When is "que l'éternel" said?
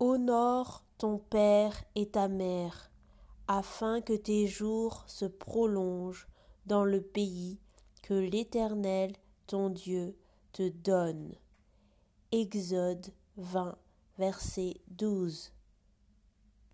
8.04-9.12